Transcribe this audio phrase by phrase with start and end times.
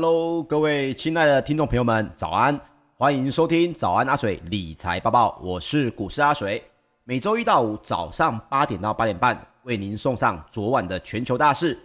[0.00, 2.56] Hello，各位亲爱的听众朋友们，早安！
[2.96, 6.62] 欢迎收听早安阿水理财播报，我是股市阿水。
[7.02, 11.76] 每周一到五早上八点到八点半，为您送上昨晚的全球大事。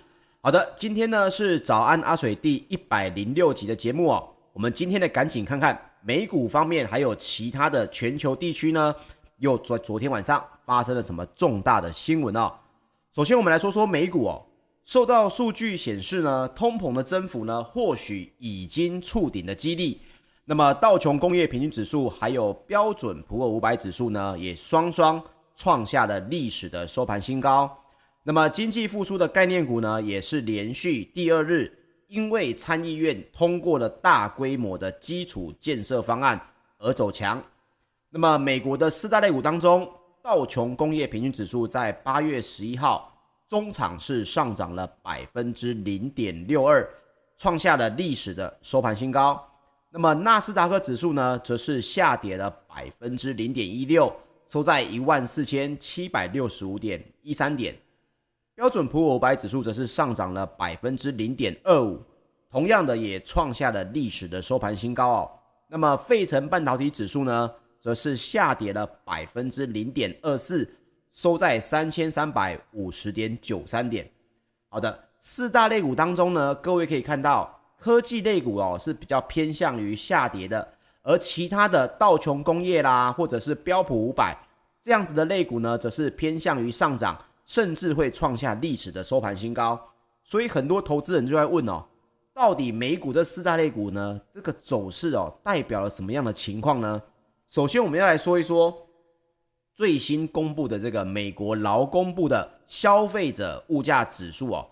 [0.41, 4.29] 好的，今天呢是早安阿水第一百零六集的节目哦。
[4.53, 8.93] 我们今天呢赶紧看看美股方面，还有其他的全球地区呢，
[9.39, 12.53] 又昨昨天晚上发生了什么重大的新闻哦。
[13.15, 14.45] 首先，我们来说说美股哦。
[14.85, 20.01] 受到数据显示呢，通膨的增幅呢，或许已经触顶的激励。
[20.43, 25.23] 那么道琼工业平均指数还有标准普尔五百指数呢，也双双
[25.55, 27.71] 创下了历史的收盘新高。
[28.23, 31.71] 那么经济复苏的概念股呢，也是连续第二日，
[32.09, 36.39] 因为参议院通过了大规模的基础建设方案
[36.77, 37.41] 而走强。
[38.09, 39.89] 那么美国的四大类股当中，
[40.21, 43.12] 道琼工业平均指数在八月十一号。
[43.53, 46.89] 中场是上涨了百分之零点六二，
[47.37, 49.39] 创下了历史的收盘新高。
[49.91, 54.11] 那么纳斯达克指数呢，则是下跌了百分之零点一六，
[54.47, 57.77] 收在一万四千七百六十五点一三点。
[58.55, 62.01] 标准普尔五百指数则是上涨了百分之零点二五，
[62.49, 65.31] 同样的也创下了历史的收盘新高哦。
[65.67, 70.67] 那么费城半导体指数呢，则是下跌了百分之零点二四。
[71.13, 74.09] 收在三千三百五十点九三点。
[74.67, 80.67] 好的，四大类股当中呢，各位可以看到，科技类股哦是比较偏向于下跌的，
[81.03, 84.35] 而其他的道琼工业啦，或者是标普五百
[84.81, 89.79] 这样子的类股呢，则是偏向于上涨，甚至会创下历史的收盘新高。
[90.23, 91.85] 所以很多投资人就在问哦，
[92.33, 96.99] 到底美股这四大类股呢，这个走势哦，代表了什么样的情况呢？
[97.47, 98.75] 首先，我们要来说一说。
[99.75, 104.67] 最新公布的这个美国劳工部的消费者物价指数哦，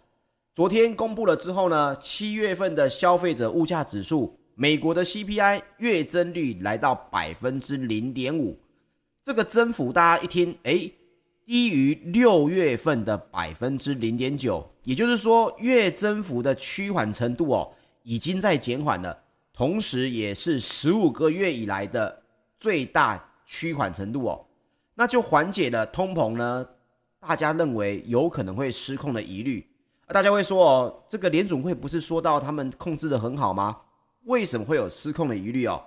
[0.53, 8.59] 昨天公布了之后呢，七月份的消费者物价指数，美国的 CPI 月增率来到百分之零点五，
[9.23, 10.93] 这个增幅大家一听，诶，
[11.47, 19.17] 低于六月份的百分之零点九，也就是说月增幅的趋缓程度哦，已经在减缓了，
[19.51, 22.21] 同时也是十五个月以来的
[22.59, 24.45] 最大趋缓程度哦。
[25.01, 26.63] 那就缓解了通膨呢，
[27.19, 29.67] 大家认为有可能会失控的疑虑。
[30.09, 33.75] 大家会说哦，这个联准会不是说到他们控制得很好吗？
[34.25, 35.81] 为什么会有失控的疑虑哦？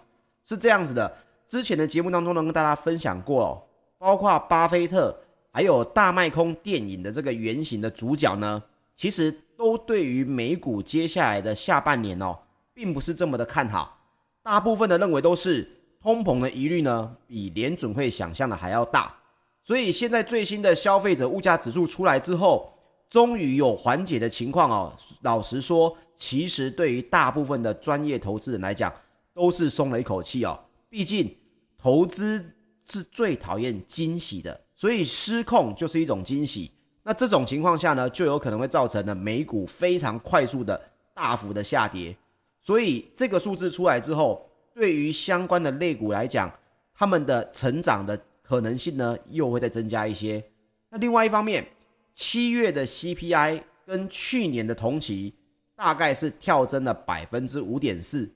[0.44, 1.16] 是这样子的，
[1.46, 3.62] 之前的节目当中呢，跟大家分享过哦，
[3.98, 5.16] 包括巴菲特
[5.52, 8.60] 还有大卖空电影的这个原型的主角呢，
[8.96, 12.36] 其实都对于美股接下来的下半年哦，
[12.74, 13.96] 并不是这么的看好。
[14.42, 15.70] 大部分的认为都是。
[16.04, 19.16] 通膨的疑虑呢，比联准会想象的还要大，
[19.62, 22.70] 所以现在最新的消费者物价指数出来之后，
[23.08, 24.92] 终于有缓解的情况哦。
[25.22, 28.92] 老实说，其实对于大部分的专业投资人来讲，
[29.32, 30.60] 都是松了一口气哦。
[30.90, 31.34] 毕竟
[31.78, 32.36] 投资
[32.84, 36.70] 是最讨厌惊喜的，所以失控就是一种惊喜。
[37.02, 40.78] 那这种情况下呢，就有可能会造成了美股非常快速的
[41.14, 42.14] 大幅的下跌。
[42.60, 46.52] 所以这个数字出来之后，对于相关的类股来讲，
[46.92, 50.44] 他们的成长的可能性呢，又会再增加一些。
[50.90, 51.64] 那另外一方面，
[52.12, 55.32] 七月的 CPI 跟去年的同期
[55.76, 58.28] 大概是跳增了百分之五点四，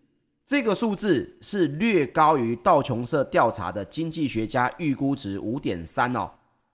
[0.46, 6.30] 这个数字是略高于道琼社调查的经济学家预估值五点三哦，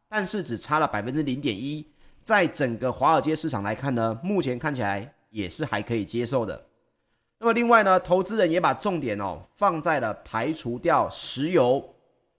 [0.08, 1.86] 但是只差了百分之零点一，
[2.22, 6.66] 在整个华尔街市场来看呢，目前看起来也是还可以接受的。
[7.44, 11.94] 那么另外呢，投资人也把重点哦放在了排除掉石油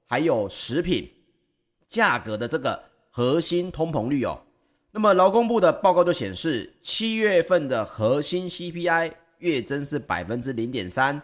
[0.08, 1.08] 还有食品
[1.88, 4.42] 价格的这个核心通膨率哦。
[4.90, 11.22] 那么劳工部的报告就显示，七月份的核心 CPI 月增是百分之零点三，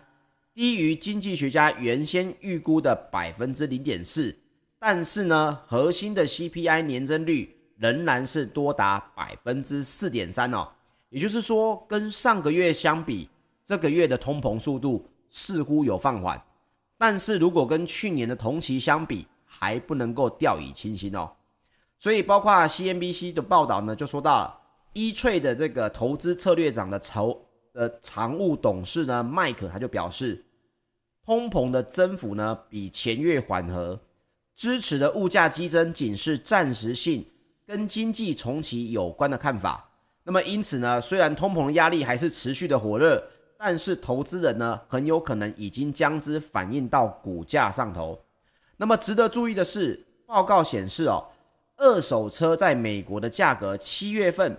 [0.54, 4.38] 低于经济学家原先预估的百分之零点四。
[4.78, 10.70] 但是呢，核心的 CPI 年增率仍然是多达百分之四点三哦。
[11.10, 13.28] 也就是说，跟上个月相比。
[13.66, 16.42] 这个月的通膨速度似乎有放缓，
[16.98, 21.32] 但是如果跟去年的同期相比，还不能够掉以轻心哦。
[22.00, 24.60] 所以，包括 CNBC 的报道呢，就说到
[24.94, 27.40] 伊翠的这个投资策略长的筹
[27.74, 30.44] 呃常务董事呢，麦克他就表示，
[31.24, 33.98] 通膨的增幅呢比前月缓和，
[34.56, 37.26] 支持的物价激增仅是暂时性，
[37.66, 39.88] 跟经济重启有关的看法。
[40.24, 43.24] 那么因此呢，虽然通膨的压力还是持续的火热。
[43.64, 48.20] 但是投资人呢，很有可能已经将之反映到股价上头。
[48.76, 51.24] 那么值得注意的是，报告显示哦，
[51.78, 54.58] 二手车在美国的价格七月份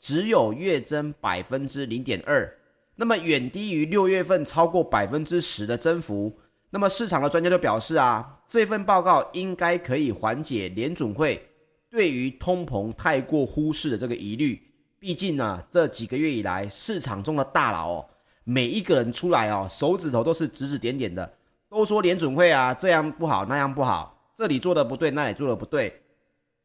[0.00, 2.52] 只有月增百分之零点二，
[2.96, 6.36] 那么远低于六月份超过百分之十的增幅。
[6.70, 11.48] 那么市场的专家就表示啊，这份报告应该可以缓解联准会
[11.88, 14.60] 对于通膨太过忽视的这个疑虑。
[14.98, 18.06] 毕竟呢，这几个月以来，市场中的大佬哦，
[18.44, 21.30] 每一个人出来哦，手指头都是指指点点的，
[21.68, 26.00] 都说联准会啊这样不好那样不好，这里做的不对，那里做的不对。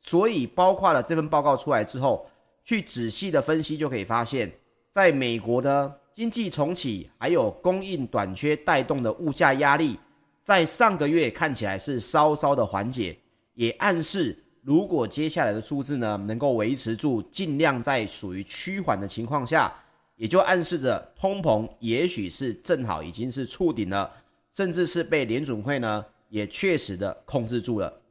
[0.01, 2.29] 所以包括了这份报告出来之后，
[2.63, 4.51] 去仔细的分析就可以发现，
[4.91, 9.99] 在美国的经济重启还有供应短缺带动的物价压力，
[10.43, 13.17] 在上个月看起来是稍稍的缓解，
[13.53, 14.37] 也暗示。
[14.61, 19.71] 如果接下来的数字呢，能够维持住，尽量在属于趋缓的情况下，
[20.15, 24.11] 也就暗示着通膨也许是正好已经是触顶了，
[24.55, 28.01] 甚至是被联准会呢也确实的控制住了。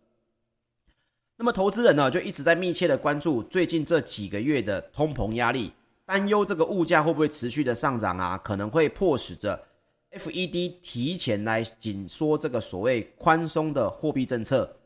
[1.37, 5.73] 那么投资人呢就一直在密切的关注最近这几个月的通膨压力，
[6.07, 9.61] 担忧这个物价会不会持续的上涨啊，可能会迫使着
[10.13, 14.77] FED 提前来紧缩这个所谓宽松的货币政策。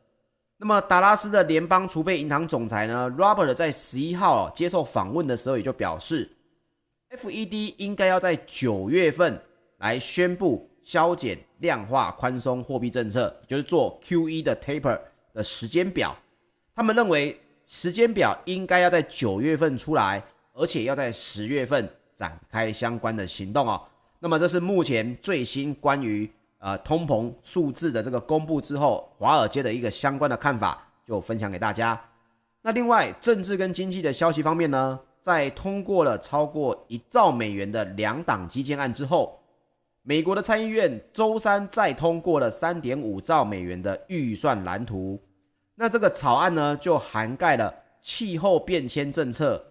[0.56, 6.28] 那么，达拉斯的联邦储备银行总裁呢，Robert 在十一号接受访问的时候，也就表示
[7.10, 9.40] ，FED 应该要在九月份
[9.78, 15.00] 来宣布削减量化宽松货币政策，就是做 QE 的 taper
[15.32, 16.16] 的时间表。
[16.74, 20.22] 他们认为时间表应该要在九月份出来，
[20.52, 23.82] 而且要在十月份展开相关的行动哦。
[24.18, 26.30] 那么，这是目前最新关于。
[26.60, 31.96] 呃，通膨数字的这个公布之后，华尔街的一个相关的看法就分享给大家。
[32.62, 34.98] 那另外，政治跟经济的消息方面呢，
[35.28, 39.38] 在通过了超过一兆美元的两档基建案之后，
[40.00, 45.22] 美国的参议院周三再通过了三点五兆美元的预算蓝图。
[45.74, 49.62] 那这个草案呢，就涵盖了气候变迁政策、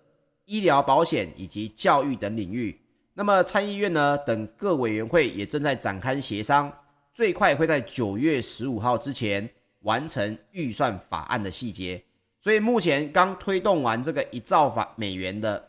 [0.45, 2.79] 医疗保险以及教育等领域。
[3.15, 6.71] 那么参议院呢等各委员会也正在展开协商，
[7.11, 9.49] 最快会在九月十五号之前
[9.79, 11.99] 完成预算法案的细节。
[12.47, 15.61] 所以目前刚推动完这个一兆法美元的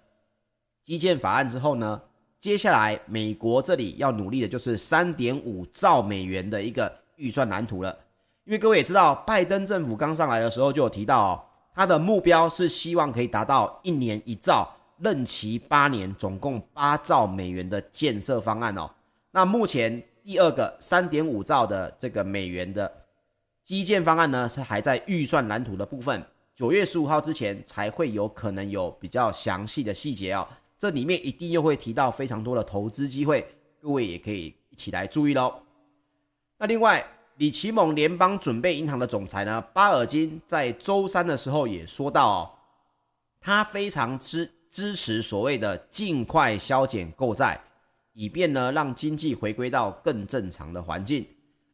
[0.84, 2.00] 基建法案之后呢，
[2.38, 7.98] 接下来美国这里要努力的就是三点五兆美元的一个预算蓝图了。
[8.44, 11.42] 因为各位也知道，拜登政府刚上来的时候就有提到哦，
[11.74, 14.72] 他的目标是希望可以达到一年一兆。
[14.98, 18.88] 任期八年，总共八兆美元的建设方案哦。
[19.32, 22.88] 那目前第二个三点五兆的这个美元的
[23.64, 26.24] 基建方案呢，是还在预算蓝图的部分。
[26.58, 30.44] 九月十五号之前才会有可能有比较详细的细节哦。
[30.76, 33.46] 这里面一定又会提到非常多的投资机会，
[33.80, 35.54] 各位也可以一起来注意喽。
[36.58, 42.50] 那另外，里奇蒙联邦准备银行的总裁呢，巴尔金在周三的时候也说到哦，
[43.40, 44.50] 他非常支。
[44.70, 47.58] 支持所谓的尽快削减购债，
[48.12, 51.26] 以便呢让经济回归到更正常的环境。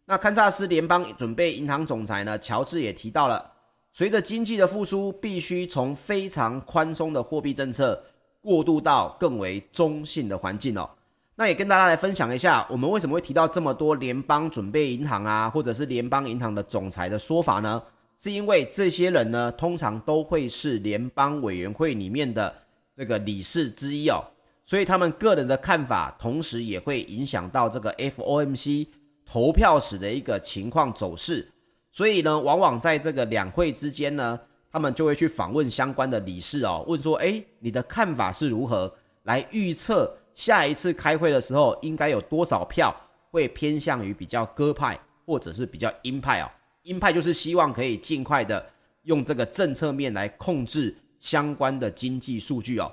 [0.04, 3.50] 那堪萨斯联邦准备银行总裁呢乔治也提到了，
[3.96, 8.02] 随着经济的复苏，必须从非常宽松的货币政策
[8.40, 10.90] 过渡到更为中性的环境哦。
[11.36, 17.80] 那也跟大家来分享一下，我们为什么会提到这么多联邦准备银行啊，或者是联邦银行的总裁的说法呢？
[18.18, 22.52] 是因为这些人呢，通常都会是联邦委员会里面的。
[22.96, 24.22] 这个理事之一哦，
[24.64, 28.88] 所以他们个人的看法，同时也会影响到这个 FOMC
[29.24, 31.48] 投票时的一个情况走势。
[31.94, 34.40] 所以呢，往往在这个两会之间呢，
[34.72, 38.92] 他们就会去访问相关的理事哦，问说：哎，你的看法是如何？
[39.22, 42.92] 来预测下一次开会的时候，应该有多少票
[43.30, 46.50] 会偏向于比较鸽派，或者是比较鹰派哦。
[46.82, 48.66] 鹰派就是希望可以尽快的
[49.04, 50.92] 用这个政策面来控制。
[51.20, 52.92] 相关的经济数据哦，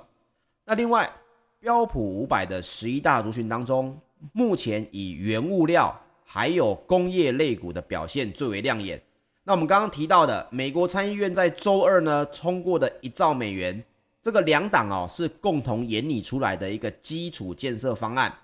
[0.64, 1.12] 那另外
[1.60, 3.94] 标普五百的十一大族群当中，
[4.32, 5.94] 目前以原物料
[6.34, 8.98] 还有工业类股的表现最为亮眼。
[9.44, 13.84] 那我们刚刚提到的美国参议院在周二呢通过的一兆美元，
[14.22, 18.34] 这个两档哦是共同研拟出来的一个基础建设方案，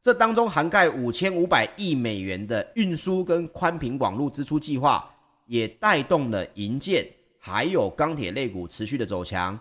[0.00, 5.12] 这当中涵盖五千五百亿美元的运输跟宽频网络支出计划，
[5.46, 7.04] 也带动了银建。
[7.40, 9.58] 还有钢铁类股持续的走强，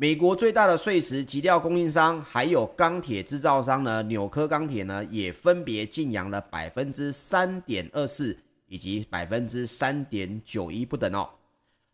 [0.00, 8.34] 美国最大的碎石及料供应商，还有钢铁制造商呢，纽科钢铁呢，也分别劲扬了百分之三点二四
[8.66, 11.28] 以及百分之三点九一不等哦。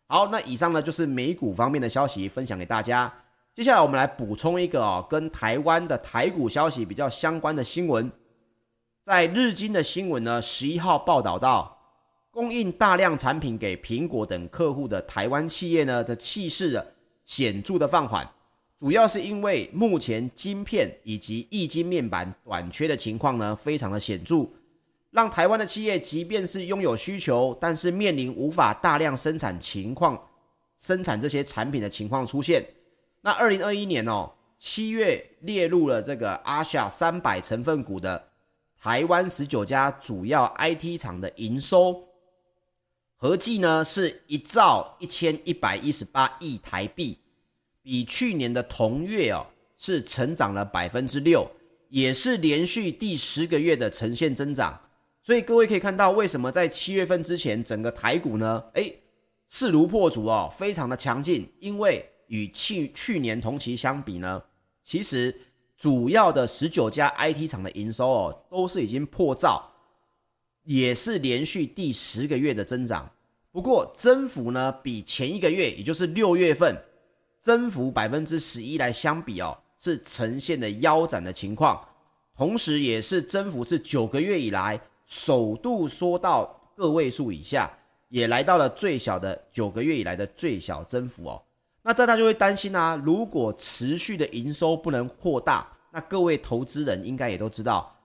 [0.07, 3.13] 好，那以上呢就是美股方面的消息分享给大家。
[3.53, 8.09] 接下来我们来补充一个哦，跟台湾的台股消息比较相关的新闻，
[9.05, 11.77] 在日经的新闻呢，十一号报道到。
[12.31, 16.81] 供应大量产品给苹果等客户的台湾企业呢的气势
[17.27, 18.27] 显著的放缓，
[18.79, 24.49] 主要是因为目前晶片以及液晶面板短缺的情况呢，非常的显著，
[25.11, 30.17] 让台湾的企业即便是拥有需求，但是面临无法大量生产情况，
[30.77, 32.65] 生产这些产品的情况出现。
[33.21, 38.29] 那二零二一年哦，七月列入了这个 ASIA 三百成分股的
[38.81, 42.06] 台湾十九家主要 IT 厂的营收，
[43.17, 47.17] 合计呢是一兆一千一百一十八亿台币。
[47.81, 49.47] 比去年的同月哦，
[49.77, 51.49] 是成长了百分之六，
[51.87, 54.77] 也是连续第十个月的呈现增长。
[55.23, 59.01] 所以各位可以看到，为什么在七月份之前，整个台股呢，诶，
[59.47, 61.49] 势如破竹哦，非常的强劲。
[61.59, 64.43] 因为与去去年同期相比呢，
[64.83, 65.33] 其实
[65.77, 69.63] 主要的十九家 IT 厂的营收哦，都是已经破兆，
[70.67, 73.09] 也是连续第十个月的增长。
[73.53, 76.77] 不过增幅呢，比前一个月，也就是六月份。
[77.39, 81.81] 增幅百分之十一来相比哦，是呈现的腰斩的情况，
[82.35, 87.71] 同时也是增幅是九个月以来首度缩到个位数以下，
[88.09, 91.41] 也来到了最小的九个月以来的最小增幅哦。
[91.81, 97.95] 那大家就会担心啊，如果持续的营收不能扩大，那各位投资人应该也都知道，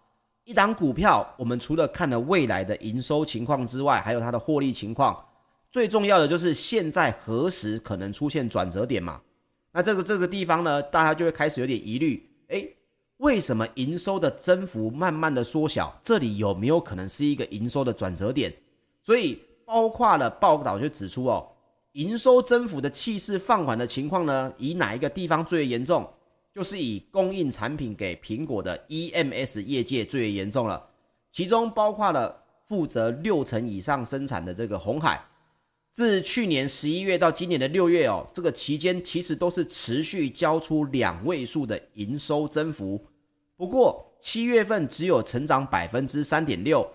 [0.44, 5.24] 一档股票我们除了看了未来的营收情况之外，还有它的获利情况，
[5.70, 9.20] 最重要的就是现在何时可能出现转折点嘛。
[9.72, 12.76] 那这个这个地方呢，大家就会开始有点疑虑，诶，
[13.18, 15.96] 为什么营收的增幅慢慢的缩小？
[16.02, 18.52] 这里有没有可能是一个营收的转折点？
[19.00, 21.48] 所以包括了报道就指出哦，
[21.92, 26.12] 营收增幅的气势放缓的情况呢，以哪一个地方最为严重？
[26.54, 30.82] 就是以供应产品给苹果的 EMS 业界最为严重了，
[31.30, 35.22] 其中包括了负责六成以上生产的这个红海。
[35.90, 43.02] 自去年十一月到今年的六月哦，这个期间其实都是持续交出两位数的营收增幅，
[43.56, 46.86] 不过七月份只有成长百分之三点六。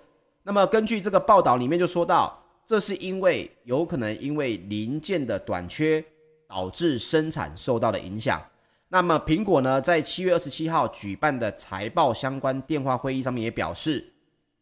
[0.41, 6.03] 那么根据这个报道里面就说到，这是因为有可能因为零件的短缺
[6.47, 8.41] 导致生产受到了影响。
[8.89, 14.13] 那么苹果呢，在七月二十七号举办的财报相关电话会议上面也表示，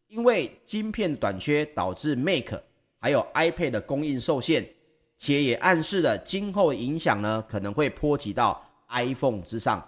[0.07, 2.53] 因为晶片短缺导致 Mac。
[2.97, 4.67] 还有 iPad 的供应受限，
[5.15, 8.59] 且也暗示了今后影响呢，可能会波及到
[8.89, 9.87] iPhone 之上。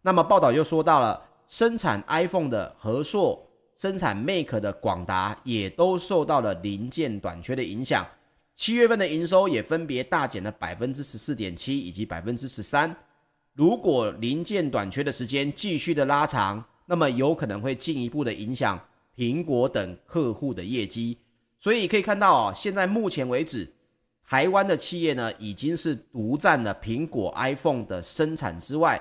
[0.00, 8.06] 那么报道又说到了，生产 iPhone 的和硕、生产 Mac 的广达也都受到了零件短缺的影响。
[8.54, 12.94] 七月份的营收也分别大减了百分之十四点七以及百分之十三。
[13.54, 18.80] 如果零件短缺的时间继续的拉长，那么有可能会进一步的影响
[19.14, 21.18] 苹果等客户的业绩。
[21.58, 23.70] 所以可以看到啊，现在目前为止，
[24.24, 29.00] 台湾的企业呢已经是独占了苹果 iPhone 的生产之外，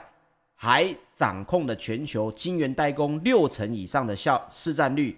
[0.54, 5.18] 还掌控了全球晶圆代工六成以上的效市占率，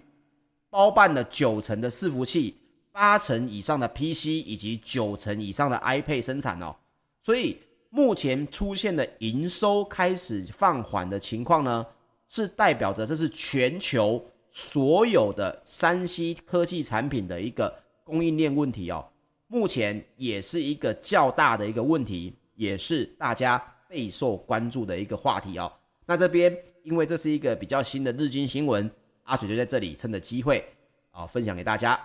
[0.70, 2.56] 包办了九成的伺服器、
[2.92, 6.74] 八成以上的 PC 以及九成以上的 iPad 生产哦。
[7.20, 7.58] 所以
[7.94, 11.86] 目前出现的营收开始放缓的情况呢，
[12.26, 14.20] 是代表着这是全球。
[14.56, 17.72] 所有的 3C 科技产品的一个
[18.04, 19.04] 供应链问题哦，
[19.48, 25.72] 目前也是一个较大的一个问题，也是大家备受关注的一个话题哦。
[26.06, 28.88] 那这边因为这是一个比较新的日经新闻，
[29.24, 30.64] 阿水就在这里趁着机会
[31.10, 32.00] 啊分享给大家。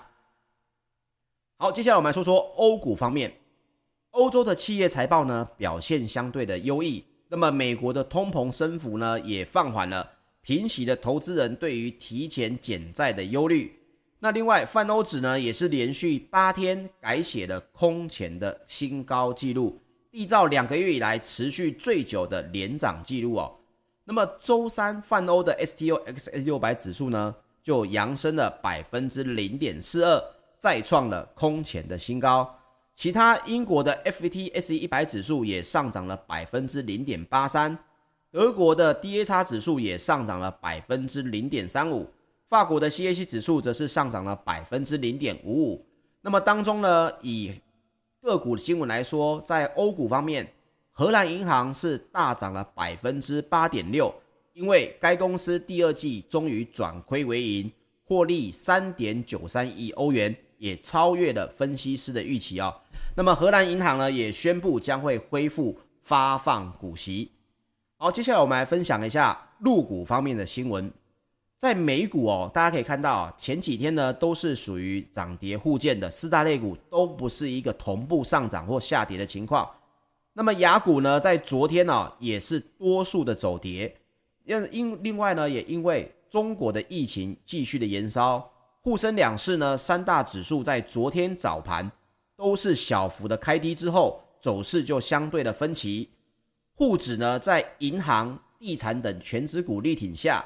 [1.58, 3.32] 好，接下来我们来说说欧股方面，
[4.12, 10.10] 欧洲的企业财报呢表现相对的优异，那么美国的通膨升幅呢也放缓了。
[10.42, 13.72] 平息了投资人对于提前减债的忧虑。
[14.20, 19.80] 那另外，泛欧指呢也是连续八天改写了空前的新高纪录，
[20.12, 23.56] 缔造两个月以来持续最久的连涨纪录哦。
[24.04, 30.22] 那么周三，泛欧的 STOXX 六百指数呢就扬升了百分之零点四二，
[30.58, 32.59] 再创了空前的新高。
[33.00, 37.78] 其他英国的 FTSE 一百指数也上涨了百分之零点八三。
[38.30, 42.06] 德国的 DAX 指数也上涨了百分之零点三五，
[42.50, 45.86] 法国的 CAC 指数则是上涨了百分之零点五五。
[46.20, 47.54] 那么当中呢，以
[48.22, 50.52] 个股的新闻来说，在欧股方面，
[50.92, 54.14] 荷兰银行是大涨了百分之八点六，
[54.52, 57.72] 因为该公司第二季终于转亏为盈，
[58.04, 62.76] 获利三点九三亿欧元，也超越了分析师的预期哦。
[63.16, 67.32] 那么荷兰银行呢，也宣布将会恢复发放股息。
[67.98, 70.92] 好，接下来我们来分享一下入股方面的新闻。
[71.58, 79.70] 在美股哦，大家可以看到前几天呢都是属于涨跌互见的，四大类股都不是一个同步上涨或下跌的情况。
[80.32, 83.94] 那么雅股呢，在昨天呢、哦、也是多数的走跌，
[84.46, 91.92] 因因另外呢也因为中国的疫情继续的延烧，沪深两市呢三大指数在昨天早盘
[92.40, 96.08] 都是小幅的开低之后，走势就相对的分歧。
[96.74, 100.42] 沪指呢在银行、地产等权值股力挺下，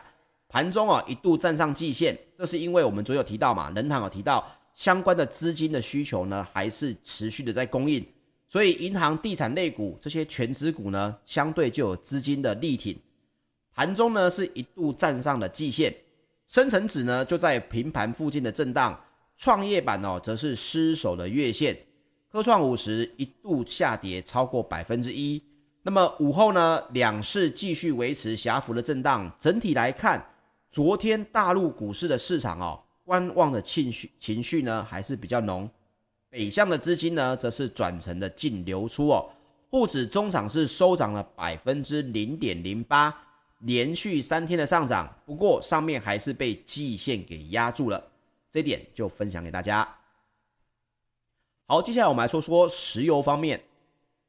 [0.50, 8.04] 盘中啊一度站上季线，这是因为我们昨有提到嘛，人行有提到相关的资金的需求呢还是持续的在供应。
[8.50, 13.00] 所以，银行、地产类股这些权值股呢，相对就有资金的力挺。
[13.76, 15.96] 盘中呢是一度站上了季线，
[16.48, 19.00] 深成指呢就在平盘附近的震荡，
[19.36, 21.78] 创业板哦则是失守了月线，
[22.32, 25.42] 科创五十一度下跌超过百分之一。
[25.82, 29.30] 那么午后呢，两市继续维持狭幅的震荡。
[29.38, 30.26] 整体来看，
[30.72, 35.70] 昨天大陆股市的市场哦，观望的情绪情绪呢还是比较浓。
[36.30, 39.30] 北向的资金呢，则是转成了净流出哦。
[39.70, 43.14] 沪指中场是收涨了百分之零点零八，
[43.60, 45.14] 连续三天的上涨。
[45.26, 48.02] 不过上面还是被季线给压住了，
[48.54, 49.98] 这点就分享给大家。
[51.66, 53.60] 好，接下来我们来说说石油方面。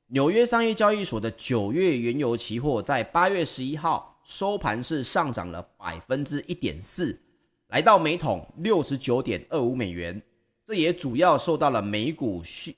[0.06, 7.20] 纽约商业交易所的九月原油期货在八月十一号收盘是上涨了百分之一点四，
[7.68, 10.22] 来到每桶六十九点二五美元。
[10.66, 12.74] 这也主要受到了美股续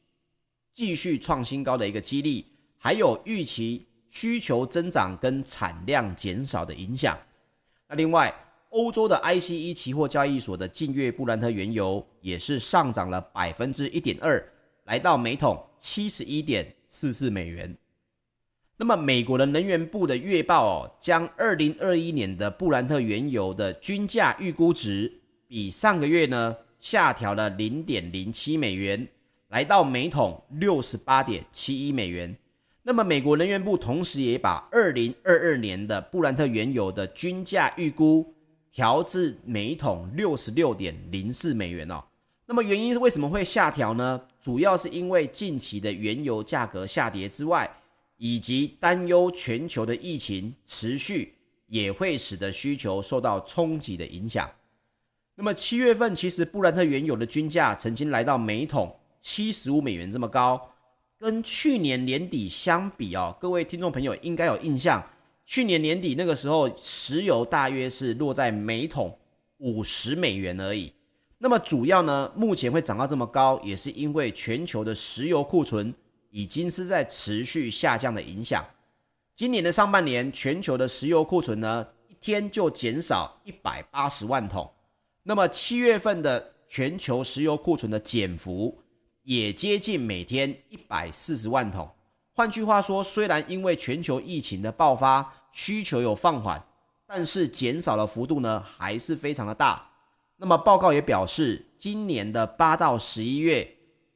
[0.74, 2.44] 继续创新高的一个激励，
[2.76, 7.16] 还有预期需求增长跟产量减少的影响。
[7.86, 8.34] 那另外，
[8.76, 14.38] 欧洲的 ICE 期货交易所的近月布兰特原油也是上涨了百分之一点二，
[14.84, 17.74] 来到每桶七十一点四四美元。
[18.76, 25.10] 那么，美国的能源部的月报哦，将二零二一年的布兰特原油的均价预估值
[25.48, 29.08] 比上个月呢，下调了零点零七美元，
[29.48, 32.36] 来到每桶六十八点七一美元。
[32.82, 38.34] 那么，美国能源部同时也把二零二二年的布兰特原油的均价预估
[38.76, 42.04] 调至每桶六十六点零四美元哦。
[42.44, 44.20] 那么，原因是为什么会下调呢？
[44.38, 47.66] 主要是因为近期的原油价格下跌之外，
[48.18, 51.32] 以及担忧全球的疫情持续，
[51.68, 54.46] 也会使得需求受到冲击的影响。
[55.36, 60.60] 那么七月份其实布兰特原油的均价曾经来到每桶七十五美元这么高，
[61.18, 65.02] 跟去年年底相比哦，各位听众朋友应该有印象，
[65.46, 69.16] 去年年底那个时候石油大约是落在每桶
[69.58, 70.92] 五十美元而已。
[71.38, 75.94] 那么主要呢，目前会涨到这么高，也是因为全球的石油库存
[76.30, 78.64] 已经是在持续下降的影响。
[79.36, 84.68] 今年的上半年，全球的石油库存呢，一天就减少一百八十万桶。
[85.22, 88.76] 那么七月份的全球石油库存的减幅
[89.22, 91.88] 也接近每天一百四十万桶。
[92.32, 96.62] 换句话说，虽然因为全球疫情的爆发，需求有放缓，
[97.06, 99.88] 但是减少的幅度呢还是非常的大。
[100.36, 103.66] 那么报告也表示，今年的八到十一月，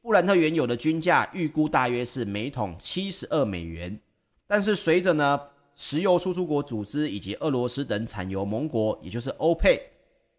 [0.03, 3.99] 布兰特原油的均价预估大约是每桶七十二美元。
[4.47, 5.41] 但是随着呢
[5.75, 9.81] 石油输出国组织以及俄罗斯等产油盟国，也就是欧佩。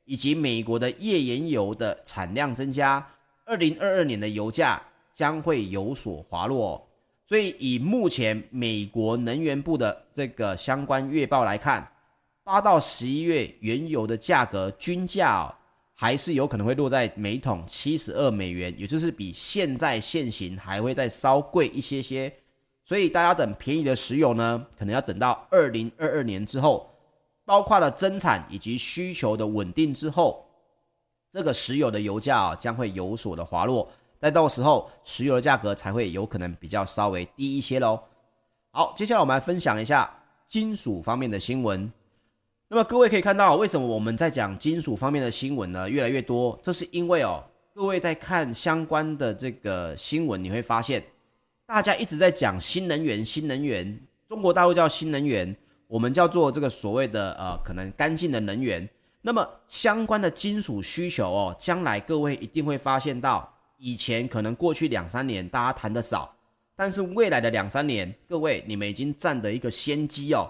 [0.05, 3.03] 以及美国的页岩油的产量增加，
[3.45, 4.79] 二零二二年的油价
[5.15, 6.87] 将会有所滑落。
[7.31, 11.89] 所以以目前美国能源部的这个相关月报来看，
[12.43, 15.55] 八到十一月原油的价格均价哦，
[15.93, 22.29] 还是有可能会落在每桶七十二美元，也就是比现在现行还会再稍贵一些些。
[22.83, 26.85] 所以大家等便宜的石油呢，可能要等到二零二二年之后。
[27.45, 30.45] 包括了增产以及需求的稳定之后，
[31.31, 33.89] 这个石油的油价啊将会有所的滑落，
[34.21, 37.99] 但到时候石油的价格才会有可能比较稍微低一些喽。
[38.69, 40.09] 好，接下来我们来分享一下
[40.47, 41.91] 金属方面的新闻。
[42.69, 45.89] 那么各位可以看到，为什么我们在讲金属方面的新闻呢？
[45.89, 51.03] 越来越多，这是因为哦，各位在看相关的这个新闻，你会发现
[51.65, 55.53] 大家一直在讲新能源，新能源，中国大陆叫新能源。
[55.87, 58.87] 我们叫做这个所谓的呃，可能干净的能源。
[59.21, 66.31] 那么相关的金属需求哦，将来各位一定会发现到，以前可能过去两三年大家谈的少，
[66.75, 70.47] 但是未来的两三年，各位你们已经占得一个先机哦。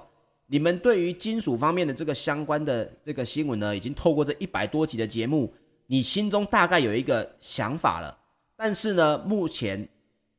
[0.48, 5.54] 你们对于金属方面的这个相关的这个新闻呢，已经透过这一百多集的节目，
[5.88, 8.18] 你心中大概有一个想法了。
[8.58, 9.88] 但是呢，目前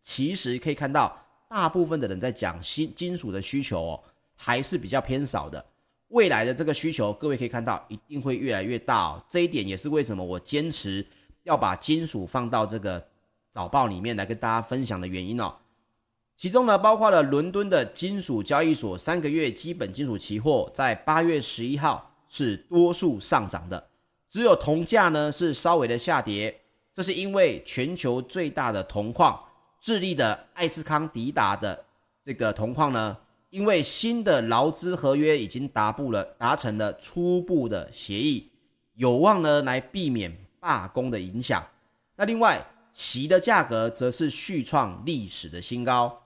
[0.02, 4.00] 其实可以看到，大部分的人在讲新金属的需求哦。
[4.34, 5.64] 还是比较偏少的，
[6.08, 9.24] 未来的这个需求，各位可以看到一定会越来越大哦。
[9.30, 11.06] 这一点也是为什么我坚持
[11.42, 13.04] 要把金属放到这个
[13.50, 15.54] 早报里面来跟大家分享的原因哦。
[16.36, 23.88] 其中呢，包括了伦敦的金属交易所三个月基本金属期货在八月十一号是多数上涨的，
[24.30, 26.58] 只有铜价呢是稍微的下跌。
[26.94, 29.40] 这是因为全球最大的铜矿
[29.80, 31.84] 智利的艾斯康迪达的
[32.24, 33.16] 这个铜矿呢，
[33.50, 38.50] 因为新的劳资合约已经达布了达成了初步的协议，
[38.94, 41.60] 有望呢来避免罢工的影响。
[42.14, 46.16] 那另外，锡的价格则是续创历史的新高。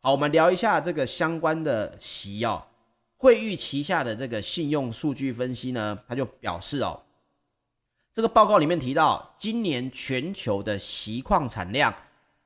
[0.00, 2.60] 好，我们聊一下这个相关的锡哦，
[3.16, 7.00] 惠誉旗下的这个信用数据分析呢，他就表示哦。
[8.12, 11.94] 这个报告里面提到，今年全球的锡矿产量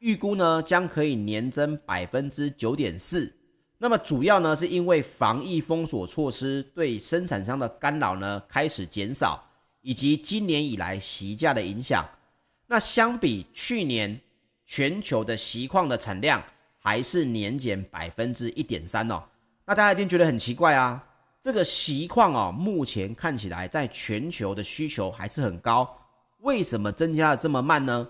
[0.01, 3.35] 预估呢将可以年增百分之九点四。
[3.79, 9.43] 那么主要呢是因为防疫封锁措施对生产商的干扰呢开始减少，
[9.81, 12.07] 以及今年以来锡价的影响。
[12.67, 14.21] 那相比去年，
[14.67, 16.43] 全球的锡矿的产量
[16.79, 19.23] 还是年减百分之一点三哦。
[19.65, 21.05] 那大家一定觉得很奇怪啊。
[21.41, 25.97] 这个锡矿啊，目前看起来在全球的需求还是很高，
[26.39, 28.07] 为什么增加的这么慢呢？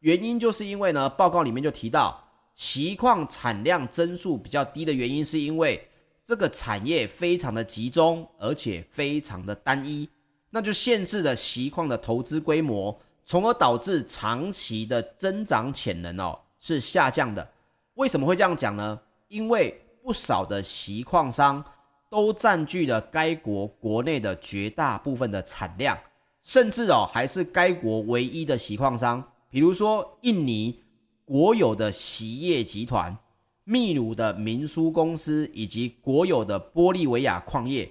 [0.00, 2.24] 原因就是因为呢，报告里面就提到，
[2.56, 5.86] 锡矿产量增速比较低的原因，是因为
[6.24, 10.08] 这个产业非常的集中，而且非常的单一，
[10.50, 17.48] 那就限制了锡矿的投资规模，从而导致长期的增长潜能哦是下降的。
[17.94, 19.00] 为什么会这样讲呢？
[19.28, 21.64] 因为不少的锡矿商。
[22.10, 25.96] 都占据了该国国内的绝大部分的产量，
[26.42, 29.22] 甚至哦还是该国唯一的锡矿商。
[29.48, 30.76] 比如说印尼
[31.24, 33.16] 国有的锡业集团、
[33.62, 37.88] 秘鲁的明苏公司以及国有的玻利维亚矿业，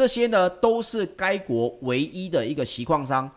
[0.00, 3.30] 这些呢都是该国唯一的一个锡矿商。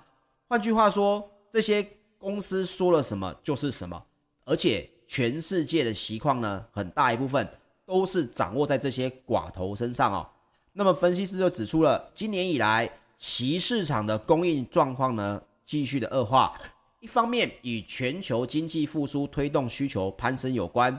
[0.47, 1.85] 换句话说，这些
[2.17, 4.01] 公司说了什么就是什么，
[4.45, 7.45] 而且全世界的锡矿呢，很大一部分。
[7.85, 10.25] 都是掌握在这些寡头身上哦。
[10.71, 16.57] 那么分析师就指出了，今年以来锡市场的供应状况呢，继续的恶化。
[17.01, 20.97] 一方面与全球经济复苏推动需求攀升有关，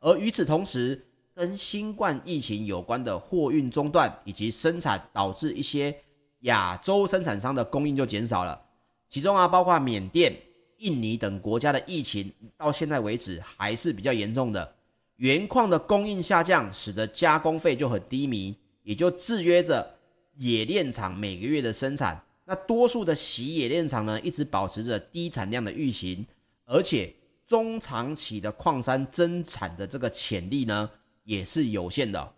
[0.00, 5.94] 而与此同时，跟新冠疫情有关的货运中断以及生产，导致一些
[6.40, 8.60] 亚洲生产商的供应就减少了。
[9.08, 10.36] 其中啊，包括缅甸、
[10.78, 14.74] 印尼等国家的疫情，到现在为止还是比较严重的。
[15.16, 19.94] 原矿的供应下降，使得加工费就很低迷，也就制约着
[20.38, 22.20] 冶炼厂每个月的生产。
[22.44, 26.26] 那多数的洗冶炼厂呢，一直保持着低产量的运行，
[26.64, 27.14] 而且
[27.46, 30.90] 中长期的矿山增产的这个潜力呢，
[31.24, 32.32] 也是有限的。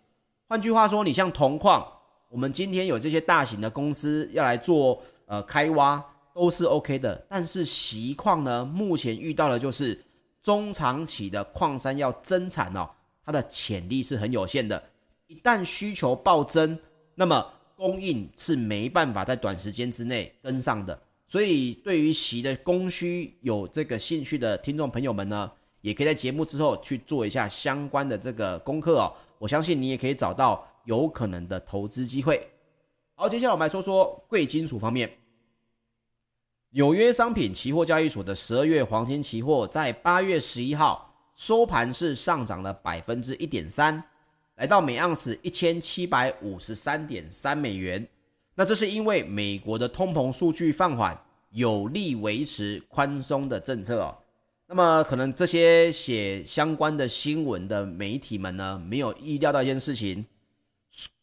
[0.47, 1.85] 换句话说，你像铜矿，
[2.29, 7.25] 我们今天有这些大型的公司要来做呃开挖，都是 OK 的。
[7.29, 10.01] 但是锡矿呢，目前遇到的就是。
[10.45, 12.87] 中长期的矿山要增产哦，
[13.25, 14.79] 它的潜力是很有限的。
[15.25, 16.77] 一旦需求暴增，
[17.15, 17.43] 那么
[17.75, 21.01] 供应是没办法在短时间之内跟上的。
[21.27, 25.51] 所以，对于锡的供需有这个兴趣的听众朋友们呢，
[25.85, 29.13] 也可以在节目之后去做一下相关的这个功课哦。
[29.37, 32.49] 我相信你也可以找到有可能的投资机会。
[33.13, 35.07] 好，接下来我们来说说贵金属方面。
[36.71, 44.03] 纽约商品期货交易所的十二月黄金期货在八月十一号收盘是上涨了百分之一点三，
[44.55, 48.05] 来到每盎司一千七百五十三点三美元。
[48.55, 51.15] 那这是因为美国的通膨数据放缓，
[51.51, 54.17] 有力维持宽松的政策哦。
[54.67, 60.25] 那么可能这些写相关的新闻的媒体们呢，没有意料到一件事情：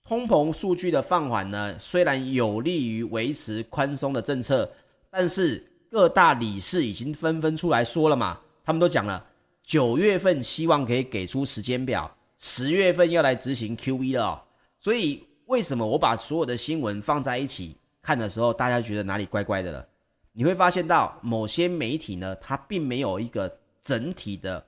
[0.05, 4.71] 通膨数据的放缓呢，虽然有利于维持宽松的政策。
[5.15, 9.23] 但是各大理事已经纷纷出来说了嘛，他们都讲了，
[9.63, 14.43] 九月份希望可以给出时间表，十月份要来执行 QE 了。
[14.81, 19.87] 所以为什么我把所有的新闻放在一起看的时候，大家觉得哪里怪怪的了？
[20.33, 24.65] 你会发现到某些媒体呢，它并没有一个整体的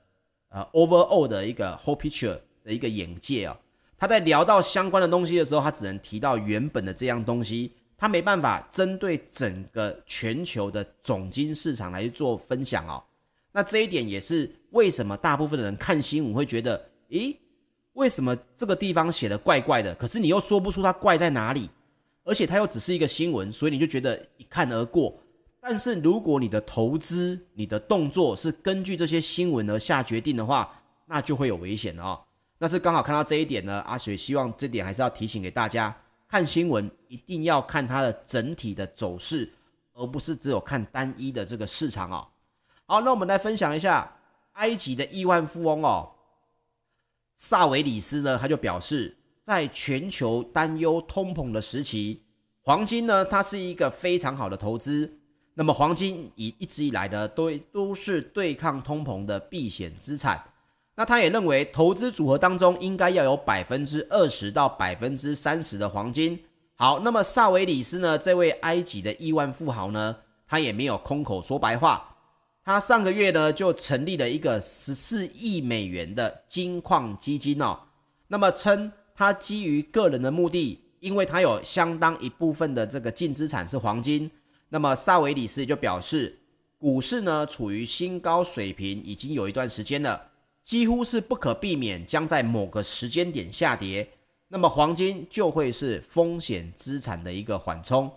[0.49, 3.57] 呃 overall 的一个 whole picture 的一个眼界哦。
[3.97, 7.71] 他在聊到相关的东西的时候，他只能提到原本的这样东西。
[7.97, 13.01] 他没办法针对整个全球的总经市场来去做分享哦，
[13.53, 17.33] 那这一点也是为什么大部分的人看新闻会觉得，咦，
[17.93, 19.95] 为什么这个地方写的怪怪的？
[19.95, 21.69] 可是你又说不出它怪在哪里，
[22.25, 25.17] 而且它又只是一个新闻，所以你就觉得一看而过。
[25.67, 30.71] 但是如果你的投资、你的动作是根据这些新闻而下决定的话，
[31.07, 32.21] 那就会有危险哦。
[32.59, 35.95] 那是刚好看到这一点呢，阿水希望这点还是要提醒给大家。
[36.27, 39.51] 看新闻一定要看它的整体的走势，
[39.93, 42.27] 而不是只有看单一的这个市场哦。
[42.85, 44.15] 好，那我们来分享一下
[44.51, 46.11] 埃及的亿万富翁哦，
[47.37, 52.21] 萨维里斯呢，他就表示，在全球担忧通膨的时期，
[52.61, 55.11] 黄金呢，它是一个非常好的投资。
[55.55, 60.43] 那么黄金以一直以来的都都是对抗通膨的避险资产。
[60.95, 66.39] 那他也认为，投资组合当中应该要有百分之二十到百分之三十的黄金。
[66.75, 70.15] 好，那么萨维里斯呢，这位埃及的亿万富豪呢，
[70.45, 72.15] 他也没有空口说白话。
[72.63, 77.79] 他上个月呢，就成立了一个十四亿美元的金矿基金哦。
[78.27, 84.29] 那么称他基于个人的目的，因为他有相当一部分的这个净资产是黄金。
[84.75, 86.37] 那么萨维里斯就表示，
[86.77, 90.21] 股市呢处于新高水平已经有一段时间了。
[90.65, 94.05] 几乎是不可避免将在某个时间点下跌，
[94.49, 98.11] 那么黄金就会是风险资产的一个缓冲。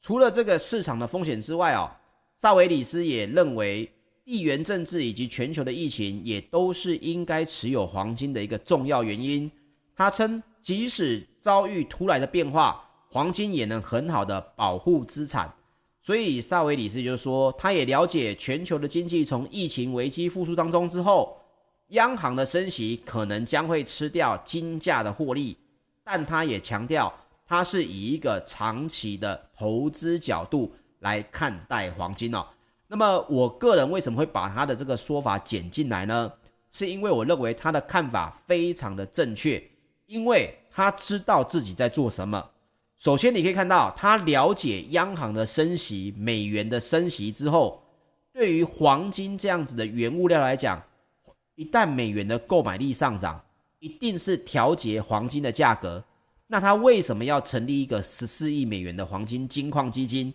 [0.00, 1.90] 除了这个市场的风险之外哦，
[2.38, 3.92] 萨维里斯也认为
[4.24, 9.52] 地缘政治以及全球的疫情也都是应该持有黄金的一个重要原因。
[9.94, 15.52] 他称，即使遭遇突然的变化，黄金也能很好的保护资产。
[16.02, 21.38] 所以萨维里斯就说，他也了解全球的经济从疫情危机复苏当中之后。
[21.88, 25.58] 央行的升息可能将会吃掉金价的获利，
[26.02, 27.12] 但他也强调，
[27.46, 32.46] 他是以一个长期的投资角度来看待黄金哦。
[32.88, 36.32] 那么，我个人为什么会把他的这个说法剪进来呢？
[36.70, 39.62] 是因为我认为他的看法非常的正确，
[40.06, 42.42] 因为他知道自己在做什么。
[43.02, 47.82] 首先，你可以看到他了解央行的升息、美元的升息之后，
[48.32, 50.80] 对于黄金这样子的原物料来讲。
[51.56, 53.44] 一旦美元的购买力上涨，
[53.80, 56.02] 一定是调节黄金的价格。
[56.46, 60.32] 那他为什么要成立一个十四亿美元的黄金金矿基金？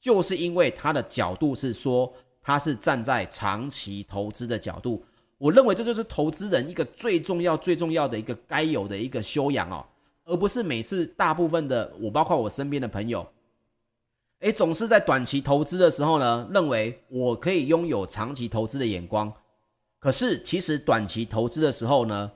[0.00, 2.10] 就是因为他的角度是说，
[2.40, 5.04] 他是站在长期投资的角度。
[5.36, 9.84] 我认为这就是投资人一个最重要、最重要的一个该有的一个修养哦，
[10.30, 13.26] 而不是每次大部分的我，包括我身边的朋友，
[14.38, 19.32] 诶，总是在短期投资的时候呢，认为我可以拥有长期投资的眼光。
[19.98, 22.30] 可是，其实短期投资的时候呢，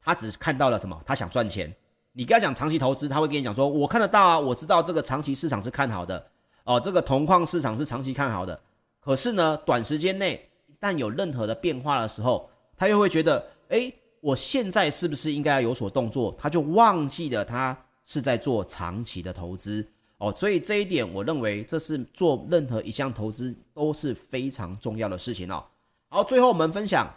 [0.00, 1.02] 他只看到了什么？
[1.04, 1.74] 他想赚钱。
[2.12, 6.24] 你跟他讲长期投资，他会跟你讲说：“我看得到啊，我知道这个长期市场是看好的
[6.64, 8.60] 哦，这个铜矿市场是长期看好的。”
[9.00, 19.86] 可是呢，短时间内一旦有任何的变化的时候，他又会觉得：“诶，我现在是不是应该要有所动作？”他就忘记了他是在做长期的投资
[20.18, 20.32] 哦。
[20.36, 25.64] 所以这一点，我认为这是做任何一项投资都是非常重要的事情哦。
[26.08, 27.08] 好，最后我们分享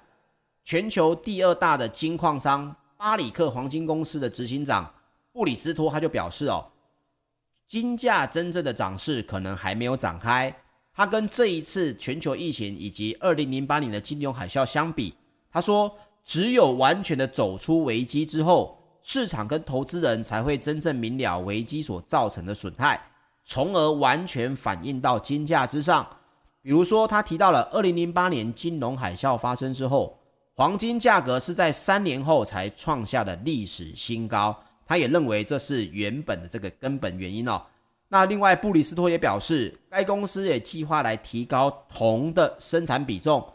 [0.63, 4.92] 全球第二大的金矿商巴里克黄金公司的执行长
[5.32, 6.66] 布里斯托，他就表示哦，
[7.68, 10.56] 金价真正的涨势可能还没有展开。
[10.94, 15.16] 他跟这一次全球疫情以及二零零八年的金融海啸相比，
[15.52, 15.92] 他说，
[16.23, 23.01] 只有完全的走出危机之后，市场跟投资人才会真正明了危机所造成的损害，
[23.43, 26.07] 从而完全反映到金价之上。
[26.62, 30.17] 比如说，他提到了二零零八年金融海啸发生之后，
[30.55, 34.57] 黄金价格是在三年后才创下的历史新高。
[34.86, 37.62] 他也认为这是原本的这个根本原因哦。
[38.07, 43.45] 那另外，布里斯托也表示，该公司也计划来提高铜的生产比重，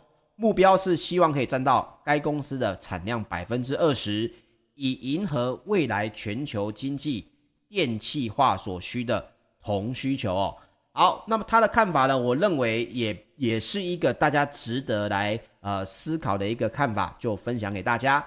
[0.41, 4.33] 目标是希望可以占到该公司的产量百分之二十，
[4.77, 7.27] 以迎合未来全球经济
[7.69, 10.57] 电气化所需的铜需求哦。
[10.93, 12.17] 好，那么他的看法呢？
[12.17, 18.25] 我认为也也是一个大家值得来呃思考的一个看法，就分享给大家。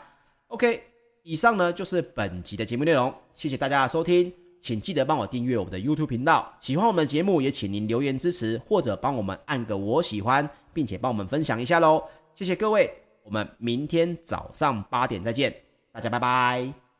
[0.47, 0.83] OK，
[1.23, 6.53] 以上呢就是本集的节目内容，谢谢大家的收听，请记得帮我订阅我们的 YouTube 频道。
[6.59, 12.03] 喜欢我们的节目，也请您留言支持或者帮我们按个我喜欢，并且帮我们分享一下喽。
[12.35, 12.91] 谢谢各位，
[13.23, 15.55] 我们明天早上八点再见，
[15.91, 16.90] 大家拜拜。